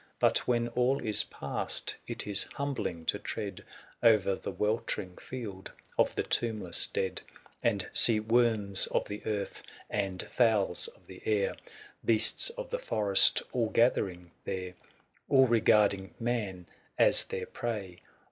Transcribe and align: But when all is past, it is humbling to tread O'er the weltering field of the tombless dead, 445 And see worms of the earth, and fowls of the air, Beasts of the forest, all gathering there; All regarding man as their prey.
But 0.17 0.47
when 0.47 0.67
all 0.69 0.99
is 0.99 1.25
past, 1.25 1.95
it 2.07 2.25
is 2.25 2.47
humbling 2.55 3.05
to 3.05 3.19
tread 3.19 3.63
O'er 4.03 4.17
the 4.35 4.49
weltering 4.49 5.15
field 5.19 5.73
of 5.95 6.15
the 6.15 6.23
tombless 6.23 6.87
dead, 6.87 7.21
445 7.61 7.61
And 7.69 7.87
see 7.95 8.19
worms 8.19 8.87
of 8.87 9.07
the 9.07 9.23
earth, 9.27 9.61
and 9.91 10.23
fowls 10.23 10.87
of 10.87 11.05
the 11.05 11.21
air, 11.23 11.55
Beasts 12.03 12.49
of 12.49 12.71
the 12.71 12.79
forest, 12.79 13.43
all 13.51 13.69
gathering 13.69 14.31
there; 14.43 14.73
All 15.29 15.45
regarding 15.45 16.15
man 16.19 16.65
as 16.97 17.25
their 17.25 17.45
prey. 17.45 17.99